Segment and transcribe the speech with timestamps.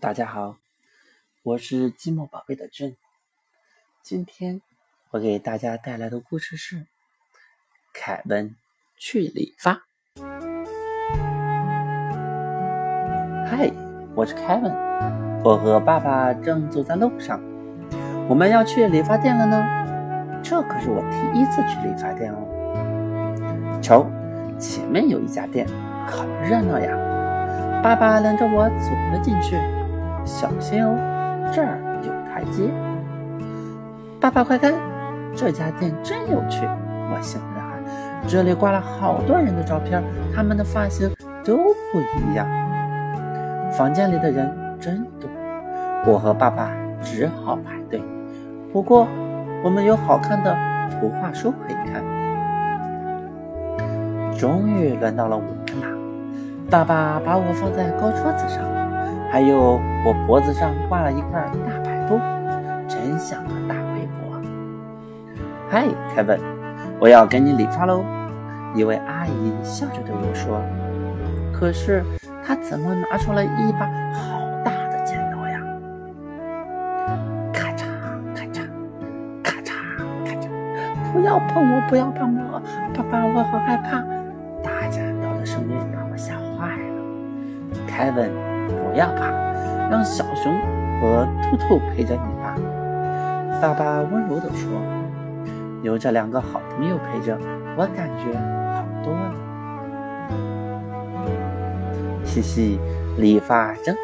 [0.00, 0.56] 大家好，
[1.42, 2.96] 我是积木宝贝的珍。
[4.02, 4.62] 今天
[5.10, 6.76] 我给大家带来的故事是
[7.92, 8.56] 《凯文
[8.96, 9.74] 去理发》。
[13.46, 13.70] 嗨，
[14.14, 14.72] 我是凯文，
[15.44, 17.38] 我和爸爸正走在路上，
[18.26, 20.42] 我们要去理发店了呢。
[20.42, 23.80] 这可是我第一次去理发店哦。
[23.82, 24.10] 瞧，
[24.58, 25.68] 前面有一家店，
[26.06, 26.96] 好热闹呀！
[27.82, 29.58] 爸爸领着我走了进去。
[30.24, 30.96] 小心哦，
[31.52, 32.70] 这儿有台阶。
[34.20, 34.74] 爸爸快看，
[35.34, 36.66] 这家店真有趣！
[37.12, 37.82] 我兴奋地喊
[38.28, 40.02] ：“这里挂了好多人的照片，
[40.34, 41.10] 他们的发型
[41.44, 42.46] 都不一样。”
[43.72, 45.30] 房间里的人真多，
[46.06, 46.70] 我和爸爸
[47.02, 48.02] 只好排队。
[48.72, 49.08] 不过，
[49.64, 50.56] 我们有好看的
[50.90, 52.04] 图画书可以看。
[54.36, 55.88] 终于轮到了我们啦！
[56.70, 58.62] 爸爸把我放在高桌子上。
[59.30, 62.18] 还有，我脖子上挂了一块大白布，
[62.88, 64.40] 真像个大围脖。
[65.68, 66.40] 嗨，凯文，
[66.98, 68.04] 我要给你理发喽！
[68.74, 70.60] 一位阿姨笑着对我说。
[71.52, 72.02] 可是
[72.44, 75.60] 她怎么拿出了一把好大的剪刀呀？
[77.52, 77.84] 咔嚓
[78.34, 78.62] 咔嚓
[79.44, 79.72] 咔嚓
[80.24, 80.48] 咔嚓！
[81.12, 82.60] 不要碰我，不要碰我！
[82.94, 84.02] 爸爸，我好害怕！
[84.60, 87.86] 大剪刀的声音把我吓坏了。
[87.86, 88.49] 凯文。
[88.90, 89.30] 不要怕，
[89.88, 90.52] 让小熊
[91.00, 92.56] 和兔兔陪着你吧。
[93.62, 94.68] 爸爸温柔地说
[95.82, 97.38] ：“有这两个好朋友陪着，
[97.76, 98.36] 我感觉
[98.74, 99.32] 好多了。”
[102.24, 102.80] 嘻嘻，
[103.16, 104.00] 理发真好。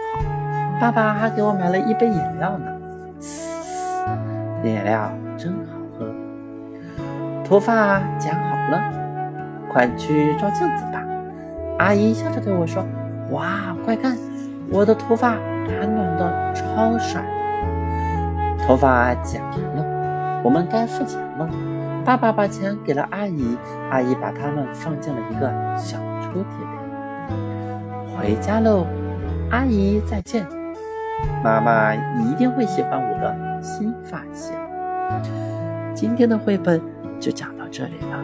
[0.80, 2.72] 爸爸还给我买了一杯饮料呢。
[4.62, 6.06] 饮料真好喝。
[7.44, 8.80] 头发剪好了，
[9.72, 11.02] 快去照镜子吧。
[11.78, 12.84] 阿姨笑着对我说
[13.32, 14.16] ：“哇，快看！”
[14.70, 15.36] 我的头发
[15.66, 17.22] 暖暖的，超帅。
[18.66, 21.48] 头发剪完了，我们该付钱了。
[22.04, 23.56] 爸爸把钱给了阿姨，
[23.90, 26.66] 阿姨把它们放进了一个小抽屉里。
[28.16, 28.86] 回家喽，
[29.50, 30.46] 阿姨再见。
[31.42, 34.54] 妈妈一定会喜欢我的新发型。
[35.94, 36.80] 今天的绘本
[37.18, 38.18] 就讲到这里了。